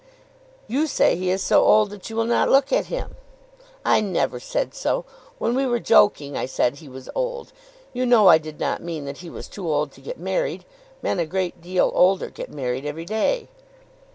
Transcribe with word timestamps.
"You 0.67 0.87
say 0.87 1.15
he 1.15 1.29
is 1.29 1.43
so 1.43 1.63
old 1.63 1.91
that 1.91 2.09
you 2.09 2.15
will 2.15 2.25
not 2.25 2.49
look 2.49 2.73
at 2.73 2.87
him." 2.87 3.17
"I 3.85 4.01
never 4.01 4.39
said 4.39 4.73
so. 4.73 5.05
When 5.37 5.53
we 5.53 5.67
were 5.67 5.79
joking, 5.79 6.35
I 6.35 6.47
said 6.47 6.77
he 6.77 6.89
was 6.89 7.07
old. 7.13 7.53
You 7.93 8.07
know 8.07 8.27
I 8.27 8.39
did 8.39 8.59
not 8.59 8.81
mean 8.81 9.05
that 9.05 9.19
he 9.19 9.29
was 9.29 9.47
too 9.47 9.69
old 9.71 9.91
to 9.91 10.01
get 10.01 10.17
married. 10.19 10.65
Men 11.03 11.19
a 11.19 11.27
great 11.27 11.61
deal 11.61 11.91
older 11.93 12.31
get 12.31 12.49
married 12.51 12.83
every 12.83 13.05
day." 13.05 13.47